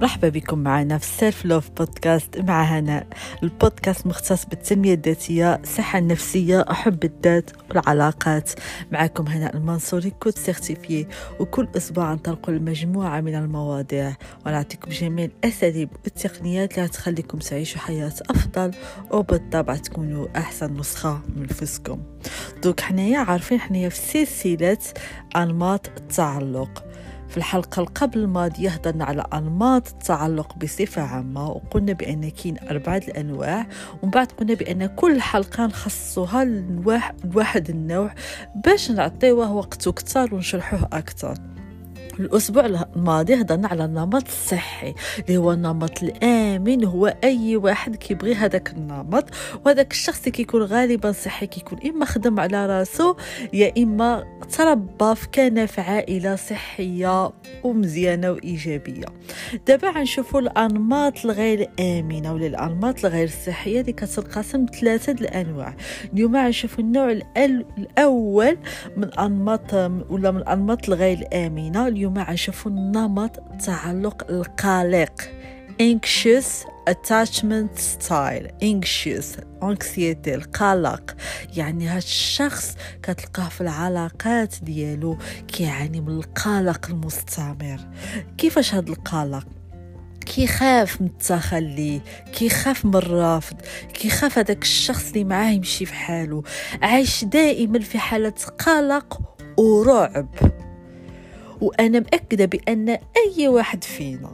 [0.00, 3.06] مرحبا بكم معنا في Self Love Podcast مع هناء
[3.42, 8.50] البودكاست مختص بالتنمية الذاتية الصحة النفسية حب الذات والعلاقات.
[8.92, 11.08] معكم هناء المنصوري coach certifiée
[11.40, 14.12] وكل أسبوع نطلق مجموعة من المواضيع.
[14.46, 18.70] ونعطيكم جميع الأساليب والتقنيات اللي تخليكم تعيشوا حياة أفضل
[19.10, 22.02] وبالطبع تكونوا أحسن نسخة من نفسكم
[22.62, 24.78] donc حنايا عارفين حنايا في سلسلة
[25.36, 26.87] أنماط التعلق.
[27.28, 33.66] في الحلقة قبل الماضية هضرنا على أنماط التعلق بصفة عامة وقلنا بأن كاين أربعة الأنواع
[34.02, 38.14] ومن بعد قلنا بأن كل حلقة نخصصها لواحد النوع
[38.64, 41.34] باش نعطيوه وقت أكثر ونشرحوه أكثر
[42.20, 48.70] الأسبوع الماضي هضرنا على النمط الصحي اللي هو النمط الآمن هو أي واحد كيبغي هذاك
[48.70, 49.24] النمط
[49.64, 53.16] وهذاك الشخص اللي كيكون غالبا صحي كيكون إما خدم على راسو
[53.52, 54.24] يا إما
[54.56, 57.30] تربى في كان في عائلة صحية
[57.64, 59.04] ومزيانة وإيجابية.
[59.66, 65.76] دابا غنشوفوا الأنماط الغير آمنة ولا الأنماط الغير صحية اللي كتنقسم ثلاثة الأنواع.
[66.12, 67.18] اليوم غنشوفوا النوع
[67.78, 68.58] الأول
[68.96, 69.74] من أنماط
[70.10, 71.88] ولا من الأنماط الغير آمنة.
[71.88, 75.30] اليوم اليوم غنشوفو نمط التعلق القلق.
[75.80, 78.46] Anxious attachment style.
[78.62, 81.16] Anxious anxiety القلق.
[81.56, 87.80] يعني هاد الشخص كتلقاه في العلاقات ديالو كيعاني من القلق المستمر.
[88.38, 89.46] كيفاش هاد القلق؟
[90.26, 92.00] كيخاف من التخلي
[92.32, 93.56] كيخاف من الرفض
[93.94, 96.42] كيخاف هذاك الشخص اللي معاه يمشي في حاله.
[96.82, 98.34] عايش دائما في حالة
[98.66, 99.20] قلق
[99.58, 100.28] ورعب.
[101.60, 104.30] وأنا مأكدة بأن أي واحد فينا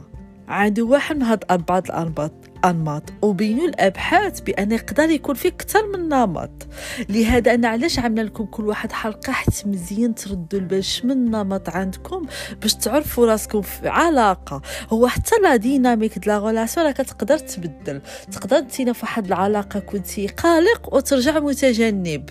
[0.47, 2.31] عنده واحد من هاد أربعة الأنماط
[2.65, 6.67] أنماط وبينوا الأبحاث بأن يقدر يكون في أكثر من نمط.
[7.09, 12.25] لهذا أنا علاش عامله لكم كل واحد حلقة حتى مزيان تردوا البال من نمط عندكم
[12.61, 14.61] باش تعرفوا راسكم في علاقة.
[14.89, 16.39] هو حتى la dynamique de la
[16.77, 18.01] راه كتقدر تبدل.
[18.31, 22.29] تقدر تينا في واحد العلاقة كنتي قلق وترجع متجنب.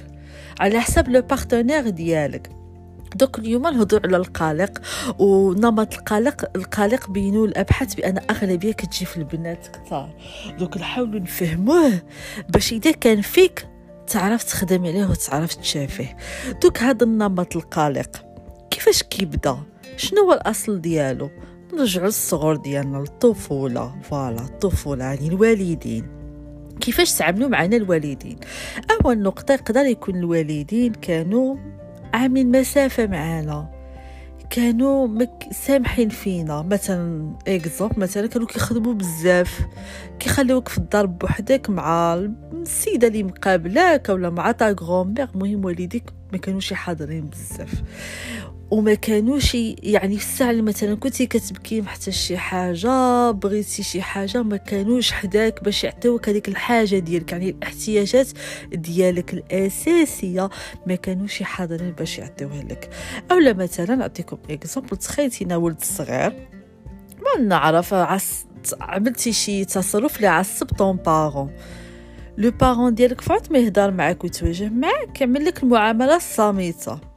[0.60, 2.63] على حسب le partenaire ديالك.
[3.14, 4.78] donc اليوم نهضر على القلق
[5.18, 10.10] ونمط القلق القلق بينوا الأبحاث بأن أغلبية كتجي في البنات كثار
[10.58, 12.02] donc نحاولوا نفهموه
[12.48, 13.68] باش إذا كان فيك
[14.06, 16.16] تعرف تخدم عليه وتعرف تشافيه.
[16.62, 18.24] donc هذا النمط القلق
[18.70, 19.58] كيفاش كيبدا؟
[19.96, 21.30] شنو هو الأصل ديالو؟
[21.74, 23.94] نرجعوا للصغر ديالنا للطفولة.
[24.02, 26.06] voilà الطفولة يعني الوالدين.
[26.80, 28.38] كيفاش تعاملوا معنا الوالدين؟
[28.90, 31.56] أول نقطة يقدر يكون الوالدين كانوا
[32.14, 33.70] عاملين مسافة معانا.
[34.50, 36.62] كانوا مك سامحين فينا.
[36.62, 39.66] مثلا exemple مثلا كانوا كيخدموا بزاف.
[40.18, 46.38] كيخليوك في الدار بوحدك مع السيدة اللي مقابلاك ولا مع ta grand-mère مهم والديك ما
[46.38, 47.82] كانوش حاضرين بزاف.
[48.70, 54.42] وما كانوش يعني في الساعة اللي مثلا كنتي كتبكي حتى شي حاجة بغيتي شي حاجة
[54.42, 57.32] ما كانوش حداك باش يعطيوك هذيك الحاجة ديالك.
[57.32, 58.28] يعني الاحتياجات
[58.72, 60.50] ديالك الأساسية
[60.86, 62.90] ما كانوش حاضرين باش يعطيوها لك.
[63.30, 66.32] أولا مثلا نعطيكم exemple تخيلتينا ولد صغير
[67.24, 68.46] ما نعرف عس
[68.80, 71.50] عملتي شي تصرف اللي عصب طون بارون
[72.38, 77.13] لو بارون ديالك فات ما يهضر معاك ويتواجه معاك يعمل لك المعاملة الصامتة.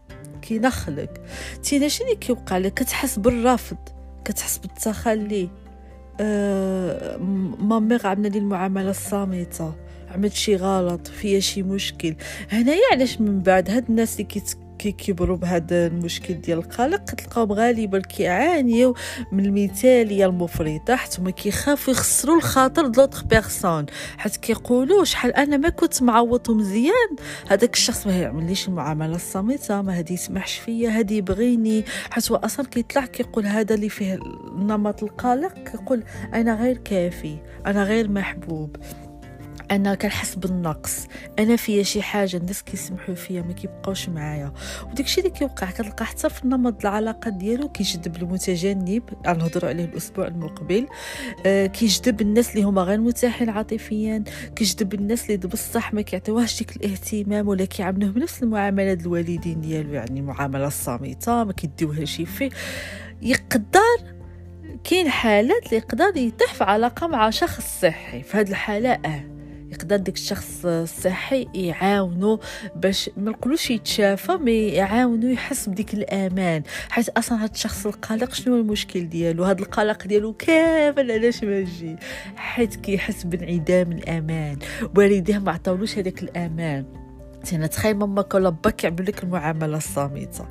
[0.47, 1.21] كينخلك
[1.63, 3.77] تينا شنو كيوقع لك؟ كتحس بالرفض
[4.25, 5.49] كتحس بالتخلي.
[6.19, 7.17] آه
[7.59, 9.75] مامي عملنا لي المعاملة الصامتة.
[10.11, 12.15] عملت شي غلط فيا شي مشكل.
[12.49, 17.51] هنايا علاش من بعد؟ هاد الناس اللي كيت كي كيبروا بهذا المشكل ديال القلق كتلقاوهم
[17.51, 18.95] غالبا كيعانيو
[19.31, 23.85] من المثاليه المفرطة حتى هما كيخافوا يخسروا الخاطر د لوطخ بيرسون.
[24.17, 27.15] حيت كيقولوا شحال أنا ما كنت معوض مزيان
[27.47, 31.85] هذاك الشخص ما يعمليش المعاملة الصامتة ما هادي يسمحش فيا هادي يبغيني.
[32.11, 34.19] حيت هو أصلا كيطلع كيقول هذا اللي فيه
[34.57, 38.75] نمط القلق كيقول أنا غير كافي أنا غير محبوب.
[39.72, 41.07] أنا كنحس بالنقص
[41.39, 44.53] أنا فيا شي حاجة الناس كيسمحوا فيا ما كيبقاوش معايا.
[44.91, 49.03] وداكشي اللي كيوقع كتلقى حتى في النمط العلاقة ديالو كيجذب المتجنب.
[49.27, 50.88] غنهضروا عليه الأسبوع المقبل.
[51.45, 54.24] آه كيجذب الناس اللي هما غير متاحين عاطفيا.
[54.56, 59.94] كيجذب الناس اللي بصح ما كيعطيوهاش ديك الاهتمام ولا كيعاملوه بنفس المعاملة الوالدين ديالو.
[59.94, 62.50] يعني المعامله الصامته ما كيديوهاش فيه.
[63.21, 64.18] يقدر
[64.83, 68.24] كاين حالات اللي يقدر يطيح في علاقة مع شخص صحي.
[68.24, 69.37] في هذه الحالة آه.
[69.71, 72.39] يقدر ديك الشخص الصحي يعاونو
[72.75, 76.63] باش ما نقولوش يتشافى mais يعاونو يحس بديك الأمان.
[76.89, 81.95] حيت أصلا هاد الشخص القلق شنو المشكل ديالو؟ هاد القلق ديالو كامل علاش ما جي؟
[82.35, 84.57] حيت كيحس بانعدام الأمان.
[84.97, 87.06] والديه ما عطاولوش هذاك الأمان.
[87.49, 90.45] تينا تخيل ماماك ولا باك يعملوا لك المعاملة الصامتة.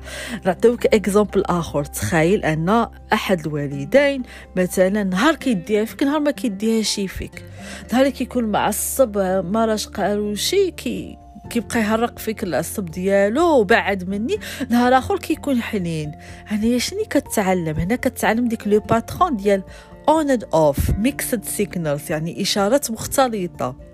[0.45, 4.23] نعطيوك exemple آخر تخيل أن أحد الوالدين
[4.55, 7.45] مثلا نهار كيديها فيك نهار ما كيديهاش فيك.
[7.93, 11.17] نهار كيكون معصب ما راش قالوا شي كي
[11.49, 14.37] كيبقى يهرق فيك العصب ديالو وبعد مني.
[14.69, 16.11] نهار آخر كيكون حنين.
[16.51, 19.63] يعني شنو كتعلم؟ هنا كتعلم ديك le pattern ديال
[20.09, 23.86] on and off mixed signals يعني إشارات مختلطة.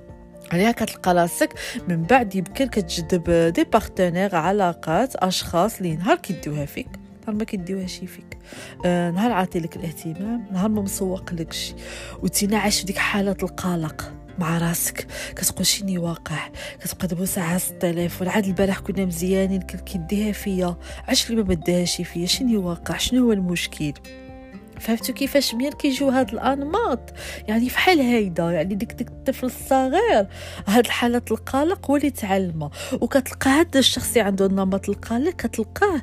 [0.54, 1.54] عليها كتلقى راسك
[1.88, 6.88] من بعد يمكن كتجذب des partenaires علاقات أشخاص اللي نهار كيديوها فيك.
[7.28, 8.38] نهار ما كيديوهاش فيك.
[8.86, 11.74] آه نهار عاطي لك الاهتمام نهار ما مسوق لكش
[12.24, 15.08] وتينا عايش في ديك حالة القلق مع راسك.
[15.36, 16.50] كتقول شني واقع
[16.82, 20.76] كتبقى دابا ساعة التليفون عاد البارح كنا مزيانين كيديها فيا.
[21.08, 23.94] علاش اللي ما بداهاش فيا شنو واقع؟ شنو هو المشكل؟
[24.80, 27.14] فهمتوا كيفاش مين كيجيو هاد الأنماط؟
[27.48, 30.28] يعني فحال هيدا يعني ديك ديك الطفل الصغير
[30.68, 32.70] هاد الحالة القلق هو اللي تعلمه.
[33.02, 36.02] وكتلقى هاد الشخص عنده النمط القلق كتلقاه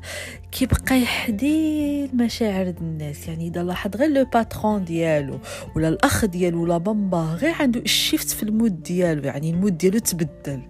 [0.53, 3.29] كيبقى يحدي المشاعر الناس.
[3.29, 5.39] يعني إذا لاحظ غير لو باترون ديالو
[5.77, 9.23] ولا الأخ ديالو ولا بامبا غير عنده ال shift في ال mood ديالو.
[9.23, 10.63] يعني ال mood ديالو تبدل.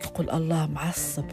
[0.00, 1.24] كيقول الله معصب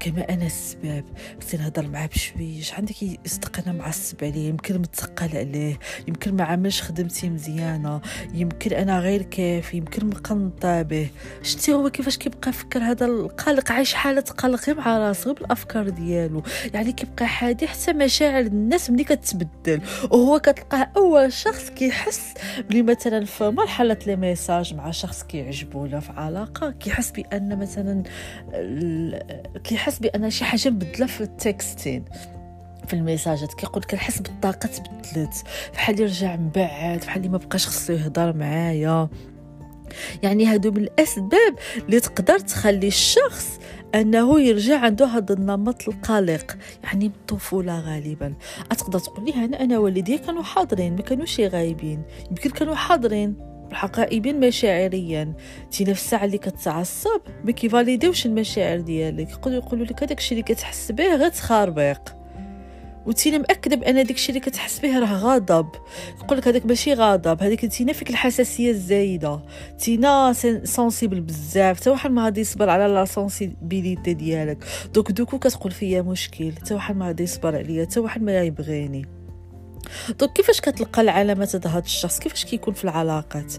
[0.00, 1.04] كما أنا السباب.
[1.40, 2.74] بس نهضر معاه بشويش.
[2.74, 5.78] عندك يصدق أنا معصب عليه؟ يمكن متثقل عليه.
[6.08, 8.00] يمكن ما عملش خدمتي مزيانة.
[8.34, 11.10] يمكن أنا غير كافي يمكن مقنطه به
[11.42, 16.42] شتي هو كيفاش كيبقى يفكر هذا القلق؟ عايش حالة قلق مع راسه بالأفكار ديالو.
[16.74, 19.80] يعني كيبقى حادي حتى مشاعر الناس ملي كتبدل.
[20.10, 22.34] وهو كتلقاه أول شخص كيحس
[22.70, 28.02] بلي مثلا في مرحلة لي ميساج مع شخص كيعجبو ولا في علاقة كيحس بأن مثلا
[29.64, 32.04] كيحس بأن شي حاجة مبدلة في التكستين
[32.86, 33.54] في الميساجات.
[33.54, 35.34] كيقول كنحس بالطاقة تبدلت
[35.72, 39.08] فحال يرجع من بعد فحال ما بقاش خصو يهضر معايا.
[40.22, 43.60] يعني هادو من الأسباب اللي تقدر تخلي الشخص
[43.94, 46.56] أنه يرجع عنده هذا النمط القلق.
[46.84, 48.34] يعني من الطفوله غالبا.
[48.70, 52.02] تقدر تقول لي أنا أنا والدي كانوا حاضرين ما كانوش غايبين.
[52.30, 53.49] يمكن كانوا حاضرين.
[53.72, 55.32] حقا غايبين مشاعريا.
[55.70, 59.30] تي نفس الساعة اللي كتعصب ما كي valide يوش المشاعر ديالك.
[59.30, 62.16] يقولوا يقولوا لك هذاك الشيء اللي كتحس به غير تخربيق.
[63.06, 65.68] وتينا مأكدة بأن داك الشيء اللي كتحس به راه غضب.
[66.24, 69.40] يقول لك هذاك ماشي غضب هذيك تينا فيك الحساسية الزايدة.
[69.78, 70.32] تينا
[70.64, 71.80] sensible بزاف.
[71.80, 74.64] حتى واحد ما غادي يصبر على la sensibilité ديالك.
[74.94, 76.52] donc donc كتقول فيا مشكل.
[76.52, 77.84] حتى واحد ما غادي يصبر عليا.
[77.84, 79.06] حتى واحد ما يبغيني.
[80.18, 83.52] donc كيفاش كتلقى العلامات هذا هذا الشخص؟ كيفاش كيكون في العلاقات؟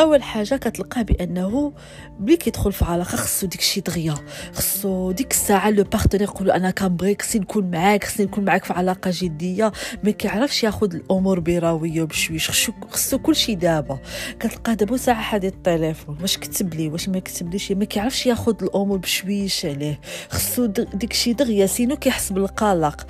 [0.00, 1.72] أول حاجة كتلقاه بأنه
[2.20, 4.14] ملي كيدخل في علاقة خصو ديك الشيء دغيا
[4.54, 8.72] خصو ديك الساعة le partenaire يقول أنا كنبغيك خصني نكون معاك خصني نكون معاك في
[8.72, 9.72] علاقة جدية
[10.04, 13.98] ما كيعرفش ياخذ الأمور برويه وبشويش خصو كلشي دابا.
[14.40, 18.62] كتلقاه دابا ساعة حادي التليفون واش كتب لي واش ما كتب ليش ما كيعرفش ياخذ
[18.62, 20.00] الأمور بشويش عليه.
[20.30, 23.06] خصو ديك الشيء دغيا sinon كيحس بالقلق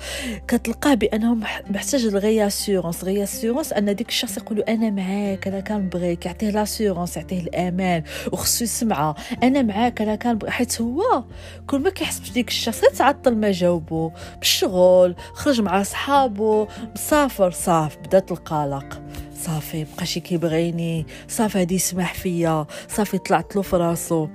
[0.47, 1.35] كتلقاه بأنه
[1.69, 6.49] محتاج la réass- la réassurance réassurance أن ديك الشخص يقول أنا معاك أنا كنبغيك يعطيه
[6.49, 11.23] l'assurance يعطيه الأمان وخصو يسمعها أنا معاك أنا كنبغي حيت هو
[11.67, 18.31] كل ما كيحس بديك الشخص تعطل ما جاوبو بالشغل خرج مع صحابو مسافر صافي بدات
[18.31, 19.01] القلق.
[19.45, 24.27] صافي بقى كيبغيني صافي هادي يسمح فيا صافي طلعت له في راسو.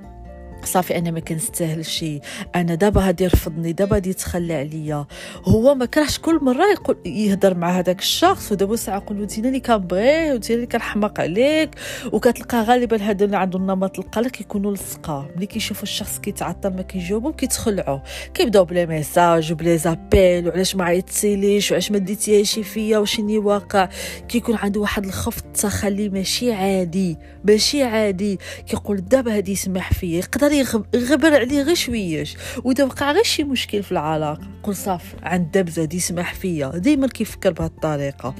[0.63, 2.19] صافي أنا ما كنستاهل شي.
[2.55, 5.05] أنا دابا غادي يرفضني دابا غادي يتخلى عليا.
[5.43, 9.47] هو ما كرهش كل مرة يقول يهضر مع هذاك الشخص ودابا ساعة يقول له دينا
[9.47, 11.69] اللي كنبغيه ودينا اللي كنحماق عليك.
[12.13, 17.31] وكتلقى غالبا هذا اللي عنده النمط القلق كيكونوا لصقا ملي كيشوفوا الشخص كيتعطل ما كيجاوبهم
[17.31, 17.99] كيتخلعوا.
[18.33, 23.89] كيبداو بلا ميساج وبلا زابيل وعلاش ما عيطتيليش وعلاش ما ديتيهاش فيا وشني واقع.
[24.27, 28.39] كيكون عنده واحد الخوف التخلي ماشي عادي ماشي عادي.
[28.67, 33.43] كيقول دابا هادي يسمح فيا يقدر يقدر يغبر عليه غير شويش وإذا وقع غير شي
[33.43, 36.71] مشكل في العلاقة قول صاف عند دبزة دي يسمح فيا.
[36.77, 38.35] ديما كيفكر بهذه الطريقة.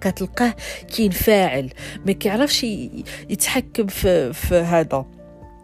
[0.00, 0.54] كتلقاه
[0.96, 1.70] كينفاعل
[2.06, 2.64] ما كيعرفش
[3.30, 5.06] يتحكم في في هذا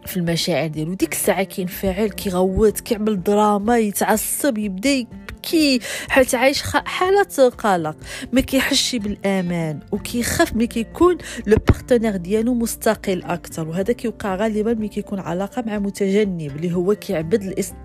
[0.05, 0.93] في المشاعر ديالو.
[0.93, 5.05] ديك الساعة كينفعل كيغوت كيعمل دراما يتعصب يبدأ
[5.43, 7.95] كي حيت عايش حالة قلق.
[8.31, 11.17] ما كيحسش بالأمان وكيخاف ملي كيكون
[11.47, 16.95] le partenaire ديالو مستقل أكثر وهذا كيوقع غالبا ملي كيكون علاقة مع متجنب اللي هو
[16.95, 17.75] كيعبد الاست...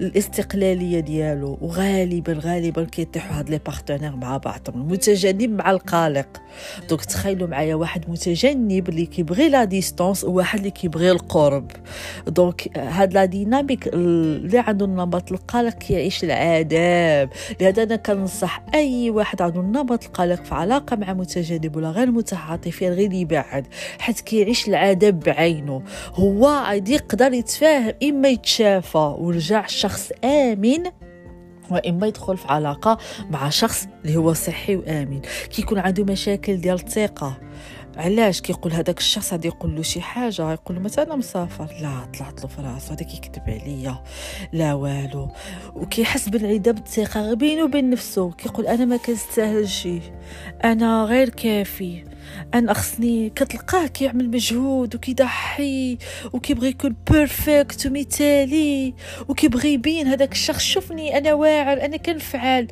[0.00, 1.58] الاستقلالية ديالو.
[1.60, 4.80] وغالبا غالبا كيطيحوا هاد les partenaires مع بعضهم.
[4.80, 6.28] المتجنب مع القلق.
[6.88, 11.70] donc تخيلوا معايا واحد متجنب اللي كيبغي la distance وواحد اللي كيبغي القرب.
[12.26, 16.95] donc هاد la dynamique اللي عنده النمط القلق كيعيش العادات.
[16.96, 22.10] بزاف لهذا أنا كنصح أي واحد عنده النمط القلق في علاقة مع متجنب ولا غير
[22.10, 23.66] متعاطفين غير يبعد
[23.98, 25.82] حيت كيعيش العذاب بعينه.
[26.14, 30.84] هو عادي يقدر يتفاهم إما يتشافى ورجع شخص آمن
[31.70, 32.98] وإما يدخل في علاقة
[33.30, 35.20] مع شخص اللي هو صحي وآمن.
[35.50, 37.38] كيكون عنده مشاكل ديال الثقة.
[37.96, 41.66] علاش كيقول هذاك الشخص غادي يقول له شي حاجة؟ يقول مثلا مسافر.
[41.80, 44.02] لا طلعت له في راسو هذا كيكذب عليا.
[44.52, 45.28] لا والو.
[45.74, 48.30] وكيحس بالعذاب الثقة بينه وبين نفسه.
[48.30, 50.00] كيقول أنا ما كنستاهل شي.
[50.64, 52.04] أنا غير كافي.
[52.54, 55.98] أنا خصني كتلقاه كيعمل مجهود وكيضحي
[56.32, 58.94] وكيبغي يكون perfect ومثالي
[59.28, 62.68] وكيبغي يبين هذاك الشخص شوفني أنا واعر أنا كنفعل.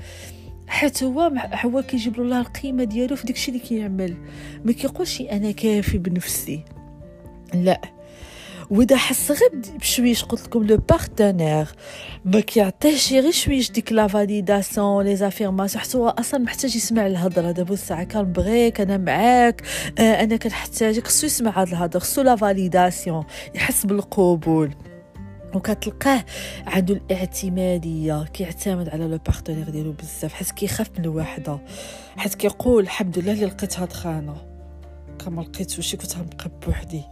[0.66, 1.32] حتى هو
[1.64, 4.16] هو كيجيب له القيمة ديالو في داكشي اللي كيعمل.
[4.64, 6.64] ما كيقولش أنا كافي بنفسي.
[7.54, 7.80] لا.
[8.70, 11.66] وإذا حس غير بشويش قلت لكم le partenaire
[12.24, 17.50] ما كيعطيهش غير شويش ديك la validation les affirmations حتى هو أصلا محتاج يسمع الهضرة.
[17.50, 19.62] دابا الساعة كنبغيك أنا معاك.
[19.98, 23.24] آه أنا كنحتاجك خصو يسمع هاد الهضرة خصو la validation
[23.54, 24.74] يحس بالقبول.
[25.54, 26.24] وكتلقاه
[26.66, 31.58] عنده الاعتمادية كيعتمد على le partenaire ديالو بزاف حيت كيخاف من الوحدة
[32.16, 34.54] حيت كيقول الحمد لله اللي لقيت هاد خانه
[35.24, 37.02] كون ما لقيتوشي كنت غنبقى بوحدي.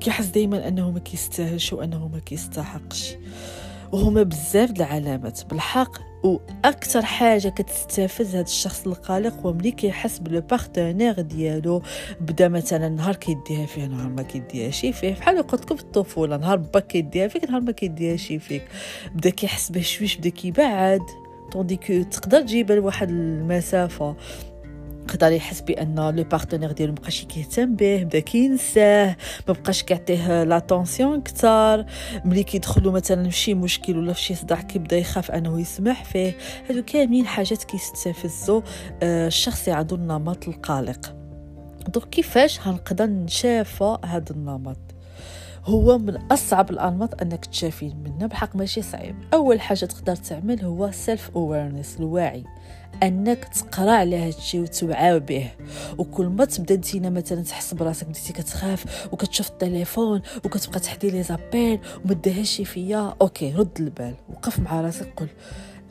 [0.00, 3.14] كيحس دائما أنه ما كيستاهلش وأنه ما كيستحقش.
[3.92, 5.44] وهما بزاف العلامات.
[5.44, 11.82] بالحق وأكثر حاجة كتستفز هذا الشخص القلق هو ملي كيحس ب le partenaire ديالو
[12.20, 15.14] بدا مثلا نهار كيديها فيه نهار ما كيديهاش فيه.
[15.14, 18.62] بحال قلت لكم في الطفولة نهار باك كيديها فيك نهار ما كيديهاش فيك.
[19.14, 21.02] بدا كيحس بشويش بدا كيبعد.
[21.52, 24.16] tandis que تقدر تجيب لواحد المسافة.
[25.10, 29.16] يقدر يحس بأن le partenaire ديالو مبقاش كيهتم به بدا كينساه
[29.48, 31.84] ما بقاش كيعطيه l'attention كثار
[32.24, 36.36] ملي كيدخلوا مثلا في شي مشكل ولا في شي صداع كيبدا يخاف أنه يسمح فيه.
[36.68, 38.60] هادو كاملين حاجات كيستفزوا
[39.02, 41.14] آه، الشخص اللي عنده النمط القلق.
[41.88, 44.89] donc كيفاش هنقدر نشافى هذا النمط؟
[45.64, 49.16] هو من أصعب الأنماط أنك تشافي منه بحق ماشي صعيب.
[49.34, 52.44] أول حاجة تقدر تعمل هو self awareness الوعي
[53.02, 55.50] أنك تقرأ على هذا الشيء وتوعى به.
[55.98, 61.80] وكل ما تبدأ انتينا مثلا تحس براسك بديتي كتخاف وكتشوف التليفون وكتبقى تحدي les appels
[62.04, 62.14] وما
[62.64, 63.14] فيا.
[63.20, 65.28] okay رد البال وقف مع راسك قل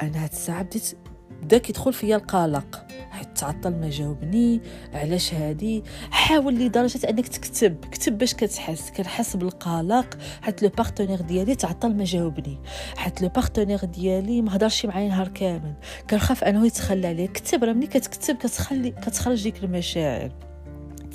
[0.02, 0.98] أنا هاد الساعة بديت
[1.43, 2.86] بدا كيدخل فيا القلق.
[3.12, 4.62] حيت تعطل ما جاوبني
[4.93, 10.17] علاش هادي؟ حاول لدرجة أنك تكتب كتب باش كتحس كنحس بالقلق.
[10.41, 12.58] حيت le partenaire ديالي تعطل ما جاوبني.
[12.98, 15.74] حيت le partenaire ديالي ما هضرش معايا نهار كامل.
[16.10, 20.31] كنخاف أنه يتخلى عليا كتب راه ملي كتكتب كتخلي كتخرج ديك المشاعر.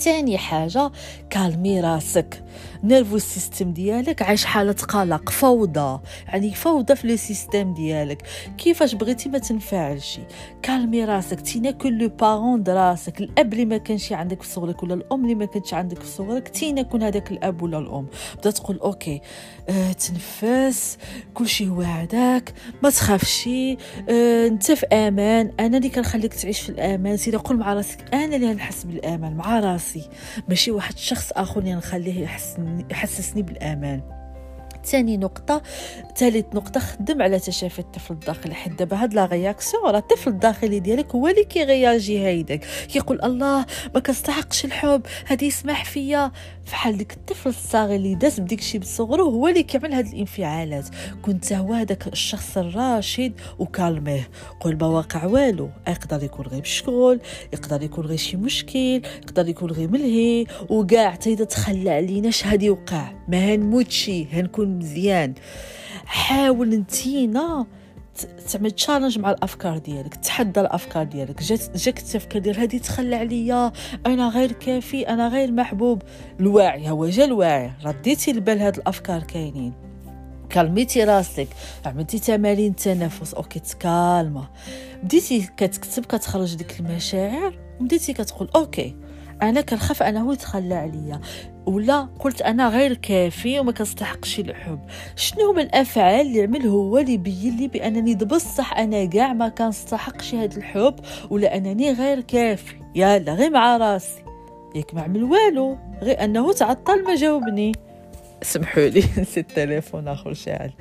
[0.05, 0.91] تاني حاجة
[1.31, 2.45] calmer راسك.
[2.85, 6.01] nervous system ديالك عايش حالة قلق فوضى.
[6.29, 8.23] يعني فوضى في le système ديالك.
[8.59, 10.21] كيفاش بغيتي ما تنفعلش
[10.63, 14.95] calmer راسك تينا كون parent د راسك الأب اللي ما كانش عندك في صغرك ولا
[14.95, 18.07] الأم اللي ما كانتش عندك في صغرك تينا كون هذاك الأب ولا الأم.
[18.39, 19.21] بدا تقول okay
[19.69, 20.99] آه تنفس
[21.35, 23.49] كلشي هو هذاك ما تخافش
[24.09, 25.53] آه أنت في أمان.
[25.61, 27.17] أنا اللي كنخليك تعيش في الأمان.
[27.17, 30.09] سيدي قول مع راسك أنا اللي نحس بالأمان مع راسي.
[30.49, 34.24] ماشي واحد شخص آخر اللي نخليه يحسني يحسسني بالآمان.
[34.85, 35.63] ثاني نقطة
[36.17, 40.81] ثالث نقطة خدم على تشافي الطفل الداخلي حيت دابا هاد la réaction راه الطفل الداخلي
[40.81, 46.33] ديالك هو اللي كيغياجي هيداك كيقول الله ما كنستحقش الحب هادي يسمح فيا.
[46.65, 50.89] فحال ديك الطفل الصغير اللي داز بديك الشيء بصغرو هو اللي كيعمل هاد الانفعالات.
[51.23, 54.29] كن انت هو هذاك الشخص الراشد وكالميه.
[54.61, 57.21] قول ما واقع والو يقدر يكون غير مشغول
[57.53, 62.71] يقدر يكون غير شي مشكل يقدر يكون غير ملهي وكاع حتى إذا تخلى علينا هادي
[62.71, 65.35] وقع ما هنموتشي هنكون مزيان.
[66.07, 67.67] حاول انتينا
[68.53, 71.43] تعمل challenge مع الأفكار ديالك تحدى الأفكار ديالك.
[71.43, 73.73] جات جاك التفكير ديال هذه تخلى عليا
[74.07, 76.03] أنا غير كافي أنا غير محبوب.
[76.41, 77.73] الوعي هو جا الوعي.
[77.85, 79.73] رديتي البال هاد الأفكار كاينين.
[80.53, 81.49] كلميتي راسك
[81.87, 84.49] عملتي تمارين تنفس okay تكالما
[85.03, 88.97] بديتي كتكتب كتخرج ديك المشاعر بديتي كتقول okay
[89.43, 91.21] أنا كنخاف أنه يتخلى عليا.
[91.67, 94.79] ولا قلت أنا غير كافي وما كنستحقش الحب.
[95.17, 100.35] شنو هما الافعال اللي عمل هو اللي يبين لي بأنني بصح أنا كاع ما كنستحقش
[100.35, 100.95] هذا الحب
[101.31, 102.75] ولا أنني غير كافي.
[102.95, 104.23] يلا غير مع راسي.
[104.75, 107.73] ياك ما عمل والو غير أنه تعطل ما جاوبني.
[108.43, 110.73] سمحوا لي نسيت التليفون آخر شاعل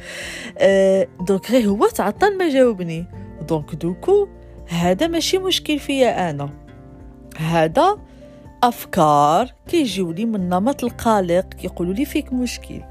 [0.58, 3.06] أه donc غير هو تعطل ما جاوبني.
[3.48, 4.28] donc du coup
[4.68, 6.50] هذا ماشي مشكل فيا أنا.
[7.38, 7.98] هذا
[8.64, 12.82] أفكار كيجيو لي من نمط القلق كيقولوا لي فيك مشكل.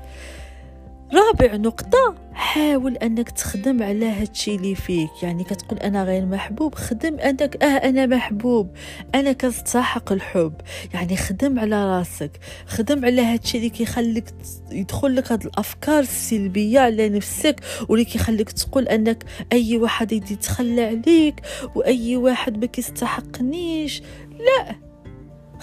[1.15, 5.11] رابع نقطة حاول أنك تخدم على هادشي اللي فيك.
[5.23, 8.71] يعني كتقول أنا غير محبوب خدم أنك آه أنا محبوب.
[9.15, 10.53] أنا كنستحق الحب.
[10.95, 12.41] يعني خدم على راسك.
[12.67, 14.25] خدم على هادشي اللي كيخليك
[14.71, 21.41] يدخل لك هاد الأفكار السلبية على نفسك واللي كيخليك تقول أنك أي واحد يتخلى عليك
[21.75, 24.03] وأي واحد ما كيستحقنيش.
[24.31, 24.92] لا!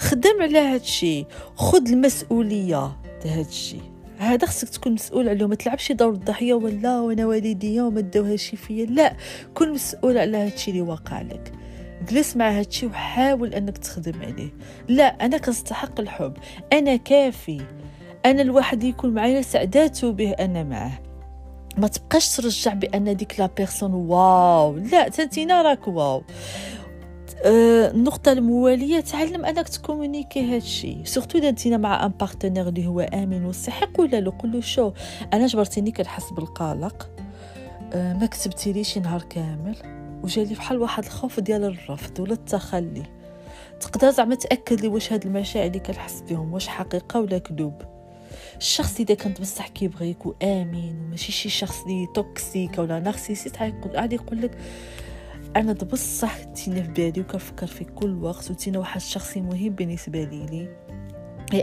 [0.00, 1.26] خدم على هادشي
[1.56, 3.76] خد المسؤولية تاع هادشي.
[4.18, 8.86] هذا خصك تكون مسؤول عليه ما تلعبش دور الضحية ولا وأنا والديا وما داوهاش فيا
[8.86, 9.16] لا.
[9.54, 11.52] كن مسؤول على هادشي اللي واقع لك.
[12.10, 14.50] جلس مع هادشي وحاول أنك تخدم عليه.
[14.88, 16.36] لا أنا كنستحق الحب.
[16.72, 17.60] أنا كافي.
[18.26, 20.98] أنا الواحد يكون معايا سعدات به أنا معاه.
[21.78, 24.76] ما تبقاش ترجع بأن ديك la personne wow.
[24.76, 26.22] لا تنتينا راك wow.
[27.44, 32.86] آه، النقطة الموالية تعلم أنك ت communiquer هادشي surtout إذا أنتينا مع un partenaire اللي
[32.86, 34.92] هو امن وصحي قول له قول شو
[35.32, 37.10] أنا جبرتيني كنحس بالقلق
[37.92, 39.76] أه ما كتبتيليش نهار كامل
[40.22, 43.02] وجالي بحال واحد الخوف ديال الرفض ولا التخلي.
[43.80, 47.82] تقدر زعما تأكد لي واش هاد المشاعر اللي كنحس بهم واش حقيقة ولا كذوب.
[48.58, 53.56] الشخص إذا كنت بصح كيبغيك وامن وماشي شي شخص اللي toxique ولا narcissiste
[53.94, 54.58] غادي يقول لك
[55.56, 60.46] أنا بصح تينا في بالي وكنفكر في كل وقت وتينا واحد الشخص مهم بالنسبة لي
[60.46, 60.68] لي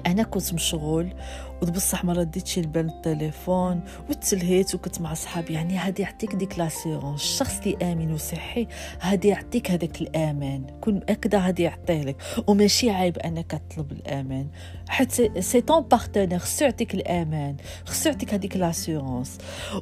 [0.05, 1.13] أنا كنت مشغول
[1.61, 5.53] وبصح ما رديتش البال التليفون وتلهيت وكنت مع صحابي.
[5.53, 8.67] يعني هادي يعطيك ديك l'assurance الشخص اللي آمن وصحي
[9.01, 14.47] هادي يعطيك هذاك الامان كن مأكدة هادي يعطيه لك وماشي عيب أنك تطلب الامان
[14.89, 19.37] حتى c'est ton partenaire خصو يعطيك الامان خصو يعطيك هذيك l'assurance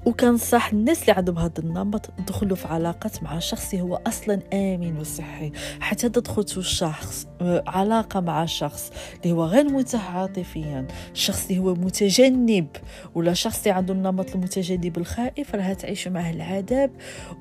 [0.06, 5.52] وكنصح الناس اللي عندهم هذا النمط دخلوا في علاقات مع شخص هو أصلا آمن وصحي.
[5.80, 8.92] حتى دخلتوا الشخص آه، علاقة مع شخص
[9.24, 12.68] اللي هو غير متاح عاطفيا الشخص اللي هو متجنب.
[13.16, 16.92] ولا شخص اللي عنده النمط المتجنب الخائف راه تعيشوا معه العذاب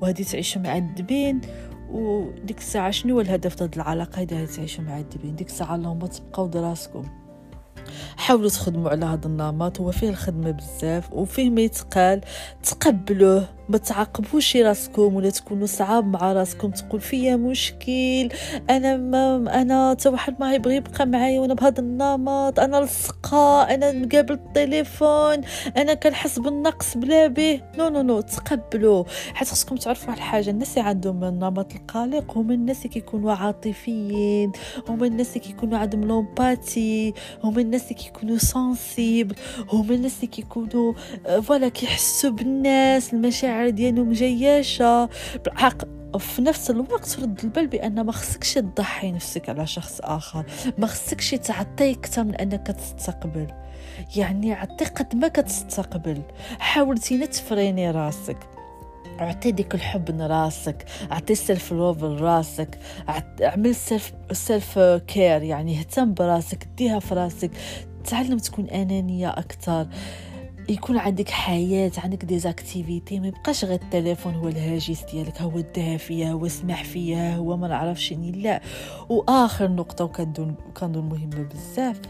[0.01, 1.41] وهذه تعيشوا معذبين
[1.89, 7.24] وديك الساعة شنو هو الهدف تاع العلاقة؟ إذا تعيشوا معذبين ديك الساعة اللهم تبقاو براسكم.
[8.17, 12.21] حاولوا تخدموا على هذا النمط هو فيه الخدمة بزاف وفيه ما يتقال.
[12.63, 18.29] تقبلوه ما تعاقبوش راسكم ولا تكونوا صعاب مع راسكم تقول فيا مشكل
[18.69, 23.91] أنا ما أنا تا واحد ما يبغي يبقى معايا وأنا بهذا النمط أنا لصقة أنا
[23.91, 25.41] نقابل التليفون
[25.77, 27.61] أنا كنحس بالنقص بلا به.
[27.77, 32.53] no no no تقبلوا حيت خصكم تعرفوا واحد الحاجة الناس اللي عندهم النمط القلق هما
[32.53, 34.51] الناس اللي كيكونوا عاطفيين
[34.89, 39.35] هما الناس اللي كيكونوا عندهم لومباتي هما الناس اللي كيكونوا سنسيبل
[39.69, 40.93] هما الناس اللي كيكونوا
[41.41, 45.09] فوالا كيحسوا بالناس المشاعر ديالهم جياشة.
[45.45, 45.77] بالحق
[46.17, 50.45] في نفس الوقت رد البال بأن ما خصكش تضحي نفسك على شخص آخر.
[50.77, 53.47] ما خصكش تعطي أكثر من أنك تستقبل.
[54.15, 56.21] يعني عطي قد ما كتستقبل.
[56.59, 58.37] حاولتي ت freiner راسك.
[59.19, 62.79] اعطي ديك الحب لراسك اعطي self love لراسك
[63.43, 67.51] اعمل self self care يعني اهتم براسك ديها في راسك
[68.05, 69.87] تعلم تكون أنانية أكثر.
[70.69, 76.31] يكون عندك حياة عندك des activités ما يبقاش غير التليفون هو الهاجس ديالك هو الدافية
[76.31, 78.61] هو اسمح فيا هو ما نعرفش لا.
[79.09, 82.01] وآخر نقطة وكنظن كنظن مهمة بزاف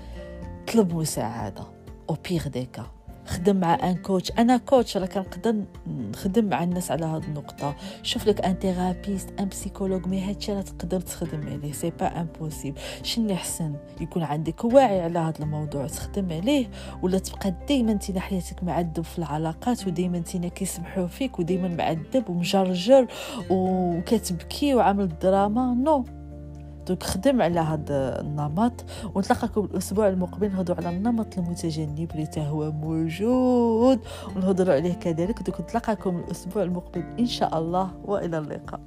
[0.74, 1.64] طلب مساعدة
[2.10, 2.95] au pire des cas
[3.26, 4.32] خدم مع un coach.
[4.32, 5.56] أنا coach راه كنقدر
[5.88, 7.76] نخدم مع الناس على هذه النقطة.
[8.04, 11.72] شوف لك un thérapiste un psychologue mais هادشي راه تقدر تخدم عليه.
[11.72, 12.80] c'est pas impossible.
[13.04, 15.88] شنو احسن يكون عندك وعي على هذا الموضوع.
[15.88, 16.68] تخدم عليه
[17.02, 23.08] ولا تبقى دائما انت حياتك معذب في العلاقات ودائما انت كيسمحوا فيك ودائما معذب ومجرجر
[23.50, 26.04] وكتبكي وعامل دراما no.
[26.04, 26.25] no.
[26.88, 28.86] دوك خدم على هذا النمط.
[29.16, 34.00] ونتلاقاكم الأسبوع المقبل نهضروا على النمط المتجنب اللي هو موجود.
[34.36, 35.44] ونهضروا عليه كذلك.
[35.44, 37.92] دوك نتلاقاكم الأسبوع المقبل إن شاء الله.
[38.06, 38.82] وإلى اللقاء.